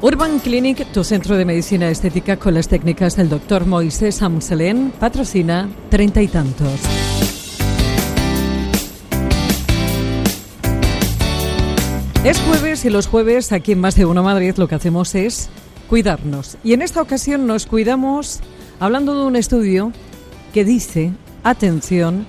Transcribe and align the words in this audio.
Urban 0.00 0.38
Clinic, 0.38 0.86
tu 0.92 1.02
centro 1.02 1.36
de 1.36 1.44
medicina 1.44 1.88
estética 1.88 2.36
con 2.36 2.54
las 2.54 2.68
técnicas 2.68 3.16
del 3.16 3.28
doctor 3.28 3.64
Moisés 3.64 4.20
Amselén, 4.20 4.92
patrocina 5.00 5.68
treinta 5.88 6.20
y 6.20 6.28
tantos. 6.28 6.80
Es 12.22 12.38
jueves 12.40 12.84
y 12.84 12.90
los 12.90 13.06
jueves 13.06 13.52
aquí 13.52 13.72
en 13.72 13.80
Más 13.80 13.94
de 13.96 14.04
Uno 14.04 14.22
Madrid 14.22 14.54
lo 14.56 14.68
que 14.68 14.74
hacemos 14.74 15.14
es 15.14 15.48
cuidarnos. 15.88 16.58
Y 16.62 16.74
en 16.74 16.82
esta 16.82 17.00
ocasión 17.00 17.46
nos 17.46 17.66
cuidamos 17.66 18.40
hablando 18.80 19.18
de 19.18 19.26
un 19.26 19.36
estudio 19.36 19.92
que 20.52 20.64
dice, 20.64 21.12
atención, 21.42 22.26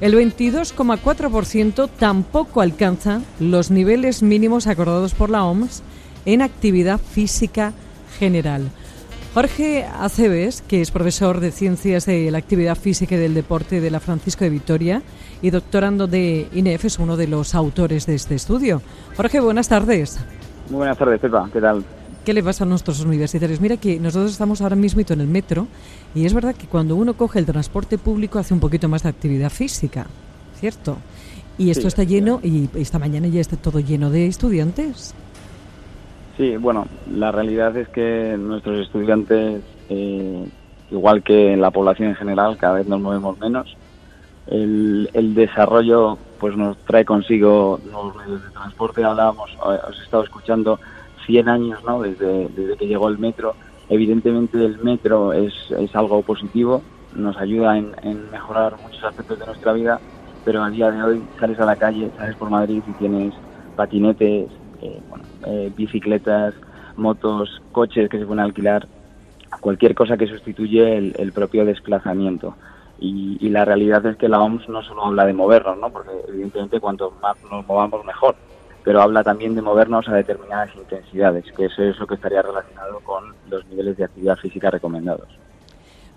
El 0.00 0.14
22,4% 0.14 1.88
tampoco 1.96 2.60
alcanza 2.60 3.20
los 3.38 3.70
niveles 3.70 4.24
mínimos 4.24 4.66
acordados 4.66 5.14
por 5.14 5.30
la 5.30 5.44
OMS 5.44 5.84
en 6.26 6.42
actividad 6.42 6.98
física 6.98 7.72
general. 8.18 8.72
Jorge 9.32 9.84
Aceves, 9.84 10.60
que 10.60 10.80
es 10.80 10.90
profesor 10.90 11.38
de 11.38 11.52
Ciencias 11.52 12.06
de 12.06 12.32
la 12.32 12.38
Actividad 12.38 12.76
Física 12.76 13.14
y 13.14 13.18
del 13.18 13.32
Deporte 13.32 13.80
de 13.80 13.88
la 13.88 14.00
Francisco 14.00 14.42
de 14.42 14.50
Vitoria 14.50 15.02
y 15.40 15.50
doctorando 15.50 16.08
de 16.08 16.48
INEF, 16.52 16.86
es 16.86 16.98
uno 16.98 17.16
de 17.16 17.28
los 17.28 17.54
autores 17.54 18.06
de 18.06 18.16
este 18.16 18.34
estudio. 18.34 18.82
Jorge, 19.16 19.38
buenas 19.38 19.68
tardes. 19.68 20.18
Muy 20.68 20.78
buenas 20.78 20.98
tardes, 20.98 21.20
Pepa. 21.20 21.48
¿Qué 21.52 21.60
tal? 21.60 21.84
¿Qué 22.24 22.34
le 22.34 22.42
pasa 22.42 22.64
a 22.64 22.66
nuestros 22.66 23.04
universitarios? 23.04 23.60
Mira 23.60 23.76
que 23.76 24.00
nosotros 24.00 24.32
estamos 24.32 24.62
ahora 24.62 24.74
mismo 24.74 25.00
en 25.08 25.20
el 25.20 25.28
metro 25.28 25.68
y 26.12 26.26
es 26.26 26.34
verdad 26.34 26.56
que 26.56 26.66
cuando 26.66 26.96
uno 26.96 27.14
coge 27.14 27.38
el 27.38 27.46
transporte 27.46 27.98
público 27.98 28.40
hace 28.40 28.52
un 28.52 28.60
poquito 28.60 28.88
más 28.88 29.04
de 29.04 29.10
actividad 29.10 29.50
física, 29.50 30.06
¿cierto? 30.58 30.96
Y 31.56 31.70
esto 31.70 31.86
está 31.86 32.02
lleno 32.02 32.40
y 32.42 32.68
esta 32.74 32.98
mañana 32.98 33.28
ya 33.28 33.40
está 33.40 33.56
todo 33.56 33.78
lleno 33.78 34.10
de 34.10 34.26
estudiantes. 34.26 35.14
Sí, 36.40 36.56
bueno, 36.56 36.86
la 37.12 37.30
realidad 37.30 37.76
es 37.76 37.86
que 37.90 38.34
nuestros 38.38 38.80
estudiantes, 38.80 39.62
eh, 39.90 40.48
igual 40.90 41.22
que 41.22 41.54
la 41.54 41.70
población 41.70 42.08
en 42.08 42.14
general, 42.14 42.56
cada 42.56 42.76
vez 42.76 42.86
nos 42.88 42.98
movemos 42.98 43.38
menos. 43.38 43.76
El, 44.46 45.34
desarrollo 45.34 46.16
pues 46.38 46.56
nos 46.56 46.78
trae 46.78 47.04
consigo 47.04 47.78
nuevos 47.84 48.16
medios 48.16 48.42
de 48.42 48.50
transporte. 48.52 49.04
Hablábamos, 49.04 49.50
eh, 49.50 49.80
os 49.86 50.00
he 50.00 50.02
estado 50.02 50.24
escuchando 50.24 50.80
100 51.26 51.46
años 51.50 51.84
¿no? 51.84 52.00
desde, 52.00 52.48
que 52.78 52.86
llegó 52.86 53.10
el 53.10 53.18
metro. 53.18 53.54
Evidentemente 53.90 54.64
el 54.64 54.78
metro 54.78 55.34
es, 55.34 55.52
es 55.78 55.94
algo 55.94 56.22
positivo, 56.22 56.80
nos 57.14 57.36
ayuda 57.36 57.76
en, 57.76 57.92
en 58.02 58.30
mejorar 58.30 58.78
muchos 58.82 59.04
aspectos 59.04 59.40
de 59.40 59.44
nuestra 59.44 59.74
vida, 59.74 60.00
pero 60.46 60.62
a 60.62 60.70
día 60.70 60.90
de 60.90 61.02
hoy 61.02 61.22
sales 61.38 61.60
a 61.60 61.66
la 61.66 61.76
calle, 61.76 62.10
sales 62.16 62.36
por 62.36 62.48
Madrid 62.48 62.82
y 62.88 62.92
tienes 62.92 63.34
patinetes, 63.76 64.48
eh, 64.82 65.00
bueno, 65.08 65.24
eh, 65.46 65.72
bicicletas, 65.76 66.54
motos, 66.96 67.60
coches 67.72 68.08
que 68.08 68.18
se 68.18 68.26
pueden 68.26 68.40
alquilar, 68.40 68.86
cualquier 69.60 69.94
cosa 69.94 70.16
que 70.16 70.26
sustituye 70.26 70.96
el, 70.96 71.32
propio 71.32 71.64
desplazamiento. 71.64 72.56
Y, 72.98 73.48
la 73.48 73.64
realidad 73.64 74.04
es 74.06 74.16
que 74.16 74.28
la 74.28 74.40
OMS 74.40 74.68
no 74.68 74.82
solo 74.82 75.06
habla 75.06 75.24
de 75.24 75.32
movernos, 75.32 75.78
¿no? 75.78 75.90
porque 75.90 76.10
evidentemente 76.28 76.80
cuanto 76.80 77.12
más 77.22 77.36
nos 77.50 77.66
movamos 77.66 78.04
mejor, 78.04 78.36
pero 78.84 79.00
habla 79.00 79.24
también 79.24 79.54
de 79.54 79.62
movernos 79.62 80.08
a 80.08 80.14
determinadas 80.14 80.74
intensidades, 80.76 81.50
que 81.52 81.64
eso 81.66 81.82
es 81.82 81.98
lo 81.98 82.06
que 82.06 82.14
estaría 82.14 82.42
relacionado 82.42 83.00
con 83.00 83.34
los 83.48 83.66
niveles 83.66 83.96
de 83.96 84.04
actividad 84.04 84.36
física 84.36 84.70
recomendados. 84.70 85.28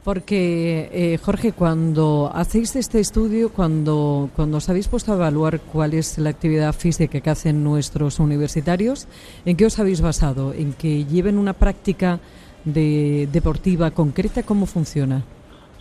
Porque, 0.03 0.90
eh, 0.91 1.18
Jorge, 1.18 1.53
cuando 1.53 2.30
hacéis 2.34 2.75
este 2.75 3.00
estudio, 3.00 3.53
cuando, 3.53 4.30
cuando 4.36 4.58
os 4.58 4.69
habéis 4.69 4.90
puesto 4.90 5.14
a 5.14 5.16
evaluar 5.16 5.62
cuál 5.62 5.94
es 5.94 6.18
la 6.18 6.30
actividad 6.30 6.74
física 6.74 7.22
que 7.22 7.30
hacen 7.30 7.64
nuestros 7.64 8.19
universitarios, 8.19 9.08
¿en 9.46 9.56
qué 9.56 9.66
os 9.66 9.80
habéis 9.80 10.02
basado? 10.02 10.52
¿En 10.53 10.74
que 10.74 11.06
lleven 11.06 11.38
una 11.38 11.53
práctica 11.53 12.19
de, 12.66 13.30
deportiva 13.31 13.91
concreta? 13.91 14.44
¿Cómo 14.44 14.66
funciona? 14.66 15.24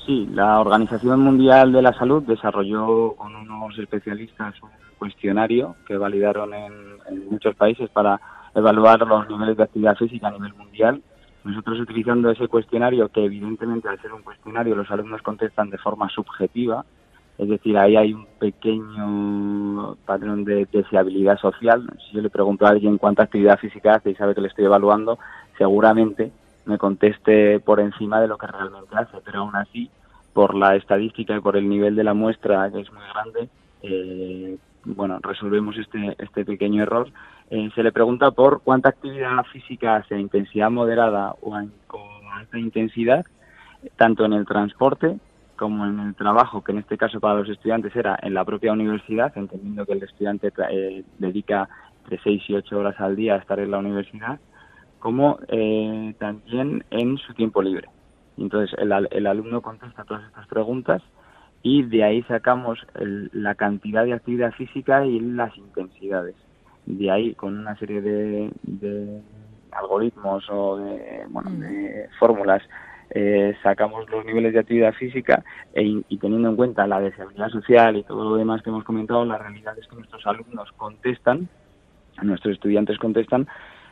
Sí, 0.07 0.29
la 0.33 0.61
Organización 0.61 1.19
Mundial 1.19 1.73
de 1.73 1.83
la 1.83 1.93
Salud 1.93 2.23
desarrolló 2.23 3.15
con 3.17 3.35
unos 3.35 3.77
especialistas 3.77 4.55
un 4.63 4.71
cuestionario 4.99 5.75
que 5.85 5.97
validaron 5.97 6.55
en, 6.55 6.73
en 7.09 7.29
muchos 7.29 7.57
países 7.57 7.91
para 7.91 8.21
evaluar 8.55 9.01
los 9.01 9.29
niveles 9.29 9.57
de 9.57 9.65
actividad 9.65 9.97
física 9.97 10.29
a 10.29 10.31
nivel 10.31 10.55
mundial 10.55 11.03
nosotros 11.45 11.81
utilizando 11.81 12.31
ese 12.31 12.49
cuestionario, 12.49 13.09
que 13.09 13.25
evidentemente 13.25 13.89
al 13.89 14.01
ser 14.01 14.13
un 14.13 14.23
cuestionario 14.23 14.77
los 14.77 14.91
alumnos 14.91 15.23
contestan 15.23 15.71
de 15.71 15.79
forma 15.79 16.09
subjetiva, 16.09 16.85
es 17.39 17.49
decir, 17.49 17.77
ahí 17.77 17.97
hay 17.97 18.13
un 18.13 18.27
pequeño 18.39 19.97
patrón 20.05 20.45
de 20.45 20.69
deseabilidad 20.71 21.39
social. 21.39 21.89
Si 21.99 22.17
yo 22.17 22.23
le 22.23 22.31
pregunto 22.31 22.67
a 22.67 22.71
alguien 22.71 22.99
cuánta 22.99 23.25
actividad 23.25 23.59
física 23.59 23.95
hace 23.95 24.11
y 24.11 24.15
sabe 24.15 24.35
que 24.35 24.43
le 24.43 24.49
estoy 24.49 24.67
evaluando, 24.67 25.19
seguramente 25.59 26.31
me 26.67 26.79
conteste 26.79 27.59
por 27.61 27.81
encima 27.81 28.21
de 28.21 28.29
lo 28.29 28.39
que 28.39 28.47
realmente 28.47 28.95
hace, 28.95 29.19
pero 29.25 29.41
aún 29.41 29.57
así, 29.57 29.91
por 30.33 30.55
la 30.55 30.77
estadística 30.77 31.37
y 31.37 31.41
por 31.41 31.57
el 31.57 31.69
nivel 31.69 31.97
de 31.97 32.05
la 32.05 32.15
muestra, 32.15 32.71
que 32.71 32.81
es 32.81 32.93
muy 32.93 33.03
grande, 33.13 33.49
eh, 33.83 34.57
bueno, 34.85 35.19
resolvemos 35.21 35.77
este, 35.77 36.15
este 36.19 36.45
pequeño 36.45 36.83
error 36.83 37.09
eh, 37.55 37.69
se 37.75 37.83
le 37.83 37.93
pregunta 37.93 38.31
por 38.31 38.63
cuánta 38.63 38.89
actividad 38.89 39.45
física 39.53 39.97
hace, 39.97 40.19
intensidad 40.19 40.71
moderada 40.71 41.35
o 41.43 41.55
alta 41.55 42.59
intensidad, 42.59 43.27
tanto 43.97 44.25
en 44.25 44.33
el 44.33 44.47
transporte 44.47 45.19
como 45.55 45.85
en 45.85 46.01
el 46.01 46.15
trabajo, 46.15 46.65
que 46.65 46.73
en 46.73 46.79
este 46.79 46.97
caso 46.97 47.21
para 47.21 47.41
los 47.41 47.51
estudiantes 47.51 47.95
era 47.95 48.19
en 48.23 48.33
la 48.33 48.47
propia 48.47 48.73
universidad, 48.73 49.37
entendiendo 49.37 49.85
que 49.85 49.93
el 49.93 50.03
estudiante 50.03 50.51
eh, 50.71 51.05
dedica 51.19 51.69
entre 52.05 52.21
6 52.25 52.43
y 52.49 52.55
8 52.55 52.79
horas 52.79 52.99
al 52.99 53.17
día 53.17 53.35
a 53.35 53.39
estar 53.39 53.61
en 53.61 53.71
la 53.71 53.81
universidad, 53.81 54.41
como 54.99 55.39
eh, 55.49 56.15
también 56.19 56.87
en 56.91 57.19
su 57.19 57.35
tiempo 57.35 57.61
libre. 57.61 57.87
Entonces 58.39 58.75
el, 58.79 58.93
el, 59.11 59.27
alumno 59.27 59.61
contesta 59.61 60.05
todas 60.05 60.25
estas 60.25 60.47
preguntas 60.47 61.03
y 61.63 61.83
de 61.83 62.03
ahí 62.03 62.23
sacamos 62.23 62.79
la 62.95 63.55
cantidad 63.57 64.07
de 64.07 64.15
actividad 64.15 64.53
física 64.53 65.05
y 65.05 65.21
las 65.21 65.55
intensidades 65.59 66.35
de 66.87 67.11
ahí 67.11 67.35
con 67.35 67.59
una 67.59 67.77
serie 67.77 68.01
de, 68.01 68.51
algoritmos 69.71 70.45
o 70.51 70.77
de, 70.77 71.25
bueno, 71.29 71.51
mm. 71.51 71.61
de 71.61 72.09
fórmulas 72.19 72.63
eh, 73.15 73.55
sacamos 73.63 74.09
los 74.09 74.25
niveles 74.25 74.55
de 74.55 74.61
actividad 74.61 74.95
física 74.95 75.45
e 75.75 76.03
y 76.09 76.17
teniendo 76.19 76.49
en 76.49 76.57
cuenta 76.57 76.87
la 76.87 76.99
deseabilidad 76.99 77.51
social 77.51 77.97
y 77.97 78.05
todo 78.05 78.31
lo 78.31 78.37
demás 78.37 78.63
que 78.63 78.71
hemos 78.71 78.85
comentado, 78.85 79.25
la 79.27 79.37
realidad 79.37 79.79
es 79.79 79.87
que 79.87 79.97
nuestros 79.97 80.27
alumnos 80.27 80.73
contestan, 80.73 81.49
nuestros 82.23 82.55
estudiantes 82.55 82.99
contestan 82.99 83.47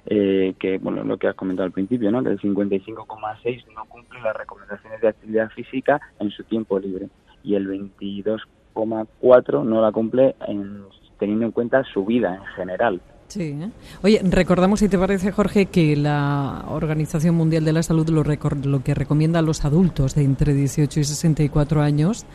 eh, 0.06 0.54
que, 0.58 0.78
bueno, 0.78 1.04
lo 1.04 1.18
que 1.18 1.28
has 1.28 1.34
comentado 1.34 1.66
al 1.66 1.72
principio, 1.72 2.10
¿no? 2.10 2.22
que 2.22 2.30
el 2.30 2.40
55,6 2.40 3.66
no 3.74 3.84
cumple 3.84 4.22
las 4.22 4.34
recomendaciones 4.34 5.02
de 5.02 5.08
actividad 5.08 5.50
física 5.50 6.00
en 6.18 6.30
su 6.30 6.42
tiempo 6.44 6.78
libre 6.78 7.08
y 7.42 7.56
el 7.56 7.68
22,4 7.68 9.64
no 9.64 9.82
la 9.82 9.92
cumple 9.92 10.34
en 10.48 10.82
teniendo 11.20 11.44
en 11.47 11.53
cuenta 11.53 11.84
su 11.84 12.04
vida 12.04 12.34
en 12.34 12.44
general. 12.56 13.00
Sí. 13.28 13.56
¿eh? 13.60 13.70
Oye, 14.03 14.20
recordamos, 14.25 14.81
si 14.81 14.88
te 14.88 14.98
parece, 14.98 15.31
Jorge, 15.31 15.66
que 15.66 15.94
la 15.94 16.64
Organización 16.69 17.36
Mundial 17.36 17.65
de 17.65 17.72
la 17.72 17.84
Salud 17.84 18.09
lo, 18.09 18.24
lo 18.24 18.83
que 18.83 18.94
recomienda 18.94 19.39
a 19.39 19.42
los 19.42 19.65
adultos 19.65 20.16
de 20.16 20.24
entre 20.24 20.53
18 20.53 20.98
y 20.98 21.04
64 21.04 21.80
años 21.80 22.27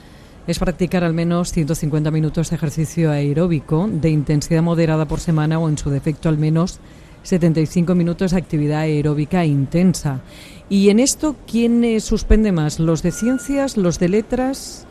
es 0.48 0.59
practicar 0.59 1.04
al 1.04 1.13
menos 1.13 1.51
150 1.51 2.12
minutos 2.12 2.50
de 2.50 2.56
ejercicio 2.56 3.12
aeróbico 3.12 3.89
de 3.92 4.09
intensidad 4.09 4.62
moderada 4.62 5.06
por 5.06 5.19
semana 5.19 5.59
o, 5.59 5.68
en 5.68 5.77
su 5.77 5.89
defecto, 5.89 6.30
al 6.30 6.38
menos 6.38 6.80
75 7.24 7.95
minutos 7.95 8.31
de 8.31 8.38
actividad 8.38 8.81
aeróbica 8.81 9.44
intensa. 9.44 10.21
¿Y 10.69 10.89
en 10.89 11.00
esto 11.00 11.36
quién 11.51 12.00
suspende 12.00 12.51
más? 12.51 12.80
¿Los 12.80 13.04
de 13.04 13.12
ciencias, 13.12 13.75
los 13.75 14.00
de 14.00 14.09
letras? 14.09 14.88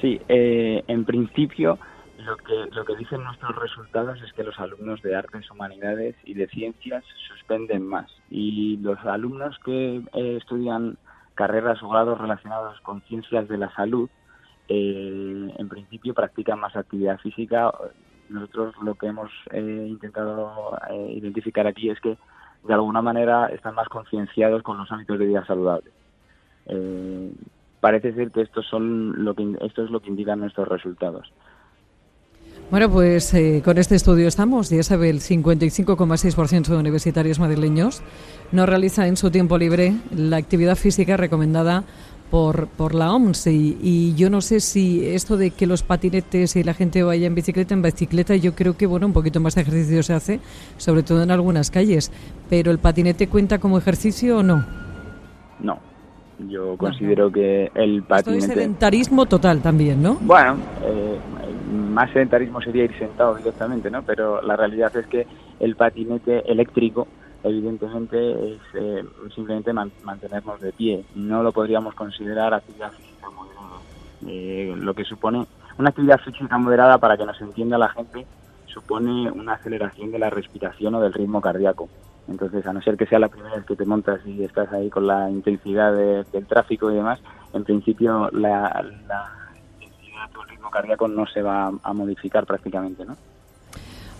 Sí, 0.00 0.20
eh, 0.28 0.84
en 0.86 1.04
principio 1.04 1.78
lo 2.18 2.36
que, 2.36 2.66
lo 2.72 2.84
que 2.84 2.96
dicen 2.96 3.22
nuestros 3.22 3.54
resultados 3.56 4.20
es 4.22 4.32
que 4.32 4.42
los 4.42 4.58
alumnos 4.58 5.00
de 5.02 5.14
artes, 5.14 5.50
humanidades 5.50 6.16
y 6.24 6.34
de 6.34 6.48
ciencias 6.48 7.04
suspenden 7.28 7.86
más. 7.86 8.10
Y 8.28 8.76
los 8.78 8.98
alumnos 9.04 9.58
que 9.64 10.02
eh, 10.12 10.36
estudian 10.36 10.98
carreras 11.34 11.82
o 11.82 11.88
grados 11.88 12.20
relacionados 12.20 12.80
con 12.80 13.02
ciencias 13.02 13.46
de 13.48 13.58
la 13.58 13.72
salud, 13.72 14.10
eh, 14.68 15.54
en 15.56 15.68
principio 15.68 16.12
practican 16.12 16.58
más 16.58 16.74
actividad 16.74 17.18
física. 17.18 17.72
Nosotros 18.28 18.74
lo 18.82 18.96
que 18.96 19.06
hemos 19.06 19.30
eh, 19.52 19.86
intentado 19.88 20.76
identificar 21.10 21.66
aquí 21.66 21.88
es 21.88 22.00
que 22.00 22.18
de 22.64 22.74
alguna 22.74 23.00
manera 23.00 23.46
están 23.46 23.76
más 23.76 23.88
concienciados 23.88 24.62
con 24.62 24.76
los 24.76 24.90
hábitos 24.90 25.18
de 25.18 25.26
vida 25.26 25.46
saludables. 25.46 25.94
parece 27.80 28.12
ser 28.12 28.32
que 28.32 28.42
estos 28.42 28.66
son 28.66 29.24
lo 29.24 29.34
que 29.34 29.56
esto 29.60 29.84
es 29.84 29.90
lo 29.90 30.00
que 30.00 30.08
indican 30.08 30.40
nuestros 30.40 30.66
resultados. 30.66 31.32
Bueno, 32.70 32.90
pues 32.90 33.32
eh, 33.32 33.62
con 33.64 33.78
este 33.78 33.94
estudio 33.94 34.28
estamos. 34.28 34.68
Ya 34.68 34.82
sabe, 34.82 35.08
el 35.08 35.20
55,6% 35.20 36.66
de 36.66 36.76
universitarios 36.76 37.38
madrileños 37.38 38.02
no 38.52 38.66
realiza 38.66 39.06
en 39.06 39.16
su 39.16 39.30
tiempo 39.30 39.56
libre 39.56 39.94
la 40.14 40.36
actividad 40.36 40.76
física 40.76 41.16
recomendada 41.16 41.84
por, 42.30 42.68
por 42.68 42.94
la 42.94 43.10
OMS. 43.14 43.46
Y, 43.46 44.14
yo 44.16 44.28
no 44.28 44.42
sé 44.42 44.60
si 44.60 45.02
esto 45.06 45.38
de 45.38 45.50
que 45.50 45.66
los 45.66 45.82
patinetes 45.82 46.56
y 46.56 46.62
la 46.62 46.74
gente 46.74 47.02
vaya 47.02 47.26
en 47.26 47.34
bicicleta, 47.34 47.72
en 47.72 47.80
bicicleta, 47.80 48.36
yo 48.36 48.54
creo 48.54 48.76
que 48.76 48.84
bueno, 48.84 49.06
un 49.06 49.14
poquito 49.14 49.40
más 49.40 49.54
de 49.54 49.62
ejercicio 49.62 50.02
se 50.02 50.12
hace, 50.12 50.40
sobre 50.76 51.02
todo 51.02 51.22
en 51.22 51.30
algunas 51.30 51.70
calles. 51.70 52.12
Pero 52.50 52.70
¿el 52.70 52.78
patinete 52.78 53.28
cuenta 53.28 53.58
como 53.58 53.78
ejercicio 53.78 54.38
o 54.38 54.42
no? 54.42 54.66
No, 55.60 55.78
yo 56.50 56.76
considero 56.76 57.32
que 57.32 57.70
el 57.74 58.02
patinete... 58.02 58.38
Esto 58.38 58.52
es 58.52 58.58
sedentarismo 58.58 59.24
total 59.24 59.62
también, 59.62 60.02
¿no? 60.02 60.18
Bueno, 60.20 60.58
eh, 60.84 61.18
más 61.68 62.10
sedentarismo 62.12 62.60
sería 62.60 62.84
ir 62.84 62.98
sentado 62.98 63.36
directamente, 63.36 63.90
¿no? 63.90 64.02
Pero 64.02 64.42
la 64.42 64.56
realidad 64.56 64.94
es 64.96 65.06
que 65.06 65.26
el 65.60 65.76
patinete 65.76 66.50
eléctrico, 66.50 67.08
evidentemente, 67.42 68.54
es 68.54 68.60
eh, 68.74 69.04
simplemente 69.34 69.72
mantenernos 69.72 70.60
de 70.60 70.72
pie. 70.72 71.04
No 71.14 71.42
lo 71.42 71.52
podríamos 71.52 71.94
considerar 71.94 72.54
actividad 72.54 72.92
física 72.92 73.30
moderada. 73.30 73.78
Eh, 74.26 74.74
lo 74.76 74.94
que 74.94 75.04
supone 75.04 75.46
una 75.78 75.90
actividad 75.90 76.18
física 76.18 76.58
moderada, 76.58 76.98
para 76.98 77.16
que 77.16 77.24
nos 77.24 77.40
entienda 77.40 77.78
la 77.78 77.88
gente, 77.90 78.26
supone 78.66 79.30
una 79.30 79.54
aceleración 79.54 80.10
de 80.10 80.18
la 80.18 80.28
respiración 80.28 80.94
o 80.96 81.00
del 81.00 81.12
ritmo 81.12 81.40
cardíaco. 81.40 81.88
Entonces, 82.28 82.66
a 82.66 82.72
no 82.72 82.82
ser 82.82 82.96
que 82.96 83.06
sea 83.06 83.18
la 83.18 83.28
primera 83.28 83.54
vez 83.56 83.64
que 83.64 83.76
te 83.76 83.86
montas 83.86 84.20
y 84.26 84.44
estás 84.44 84.70
ahí 84.72 84.90
con 84.90 85.06
la 85.06 85.30
intensidad 85.30 85.94
del 85.94 86.46
tráfico 86.46 86.90
y 86.90 86.96
demás, 86.96 87.20
en 87.52 87.64
principio 87.64 88.28
la, 88.32 88.84
intensidad 88.84 89.47
el 90.42 90.48
ritmo 90.48 90.70
cardíaco 90.70 91.08
no 91.08 91.26
se 91.26 91.42
va 91.42 91.70
a, 91.82 91.92
modificar 91.92 92.46
prácticamente, 92.46 93.04
¿no? 93.04 93.16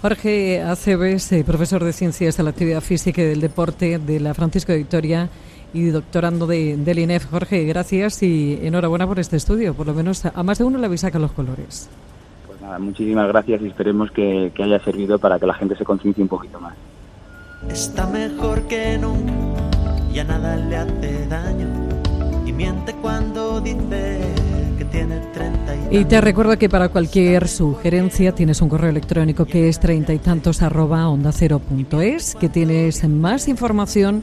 Jorge 0.03 0.63
Aceves, 0.63 1.33
eh, 1.33 1.45
profesor 1.45 1.83
de 1.83 1.93
Ciencias 1.93 2.37
de 2.37 2.43
la 2.45 2.51
Actividad 2.51 2.81
Física 2.81 3.21
y 3.21 3.27
del 3.27 3.41
Deporte 3.41 3.99
de 3.99 4.21
la 4.21 4.33
Francisco 4.35 4.73
de 4.73 4.79
Victoria 4.79 5.29
y 5.73 5.87
doctorando 5.87 6.47
de, 6.47 6.77
del 6.77 7.01
INEF. 7.01 7.27
Jorge, 7.29 7.65
gracias 7.65 8.23
y 8.23 8.61
enhorabuena 8.63 9.07
por 9.07 9.19
este 9.19 9.37
estudio. 9.37 9.75
Por 9.75 9.87
lo 9.87 9.95
menos 9.95 10.25
a 10.25 10.43
más 10.43 10.59
de 10.59 10.65
uno 10.65 10.79
le 10.79 10.87
habéis 10.87 11.01
sacado 11.01 11.23
los 11.23 11.33
colores. 11.33 11.91
Pues 12.47 12.61
nada, 12.61 12.79
muchísimas 12.79 13.27
gracias 13.29 13.61
y 13.61 13.67
esperemos 13.67 14.11
que, 14.13 14.53
que 14.55 14.63
haya 14.63 14.79
servido 14.81 15.19
para 15.19 15.39
que 15.39 15.47
la 15.47 15.55
gente 15.55 15.77
se 15.77 15.85
conciencie 15.85 16.23
un 16.23 16.29
poquito 16.29 16.61
más 16.61 16.75
está 17.71 18.07
mejor 18.07 18.63
que 18.69 18.99
nunca, 18.99 19.61
ya 20.13 20.25
nada 20.25 20.57
le 20.57 20.77
hace 20.77 21.27
daño 21.27 21.69
y 22.47 22.53
miente 22.53 22.95
cuando 22.95 23.61
dice 23.61 24.21
tiene 24.91 25.19
30 25.33 25.77
y, 25.91 25.99
y 25.99 26.05
te 26.05 26.21
recuerdo 26.21 26.59
que 26.59 26.69
para 26.69 26.89
cualquier 26.89 27.49
sugerencia 27.49 28.35
tienes 28.35 28.61
un 28.61 28.69
correo 28.69 28.91
electrónico 28.91 29.45
que 29.45 29.69
es 29.69 29.81
treinta 29.81 30.13
y 30.13 30.19
tantos 30.19 30.63
arroba 30.63 31.09
onda 31.09 31.33
cero 31.33 31.61
punto 31.61 32.01
es, 32.01 32.35
que 32.35 32.49
tienes 32.49 33.07
más 33.09 33.49
información 33.49 34.23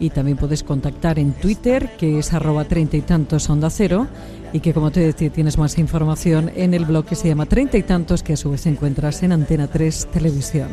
y 0.00 0.10
también 0.10 0.36
puedes 0.36 0.62
contactar 0.62 1.18
en 1.18 1.32
Twitter 1.32 1.90
que 1.98 2.18
es 2.18 2.32
arroba 2.32 2.64
treinta 2.64 2.96
y 2.96 3.02
tantos 3.02 3.48
onda 3.50 3.70
cero 3.70 4.06
y 4.52 4.60
que 4.60 4.72
como 4.72 4.90
te 4.90 5.00
decía 5.00 5.30
tienes 5.30 5.58
más 5.58 5.78
información 5.78 6.50
en 6.54 6.74
el 6.74 6.84
blog 6.84 7.04
que 7.04 7.14
se 7.14 7.28
llama 7.28 7.46
treinta 7.46 7.76
y 7.76 7.82
tantos 7.82 8.22
que 8.22 8.34
a 8.34 8.36
su 8.36 8.50
vez 8.50 8.66
encuentras 8.66 9.22
en 9.22 9.32
Antena 9.32 9.66
3 9.66 10.08
Televisión. 10.12 10.68